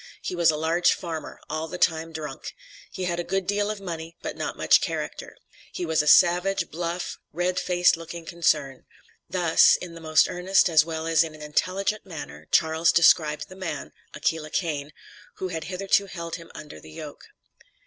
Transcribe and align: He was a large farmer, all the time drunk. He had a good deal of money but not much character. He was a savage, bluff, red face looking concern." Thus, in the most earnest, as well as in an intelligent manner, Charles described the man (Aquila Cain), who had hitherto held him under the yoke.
He 0.23 0.33
was 0.35 0.49
a 0.49 0.57
large 0.57 0.93
farmer, 0.93 1.39
all 1.47 1.67
the 1.67 1.77
time 1.77 2.11
drunk. 2.11 2.55
He 2.91 3.03
had 3.03 3.19
a 3.19 3.23
good 3.23 3.45
deal 3.45 3.69
of 3.69 3.79
money 3.79 4.17
but 4.23 4.35
not 4.35 4.57
much 4.57 4.81
character. 4.81 5.37
He 5.73 5.85
was 5.85 6.01
a 6.01 6.07
savage, 6.07 6.71
bluff, 6.71 7.19
red 7.31 7.59
face 7.59 7.95
looking 7.95 8.25
concern." 8.25 8.85
Thus, 9.29 9.75
in 9.75 9.93
the 9.93 10.01
most 10.01 10.27
earnest, 10.27 10.69
as 10.69 10.83
well 10.83 11.05
as 11.05 11.23
in 11.23 11.35
an 11.35 11.43
intelligent 11.43 12.03
manner, 12.03 12.47
Charles 12.51 12.91
described 12.91 13.47
the 13.47 13.55
man 13.55 13.91
(Aquila 14.15 14.49
Cain), 14.49 14.91
who 15.35 15.49
had 15.49 15.65
hitherto 15.65 16.07
held 16.07 16.37
him 16.37 16.49
under 16.55 16.79
the 16.79 16.89
yoke. 16.91 17.27